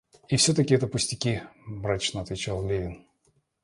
И 0.29 0.35
всё 0.35 0.51
это 0.53 0.87
пустяки,— 0.87 1.43
мрачно 1.67 2.21
отвечал 2.21 2.65
Левин. 2.67 3.05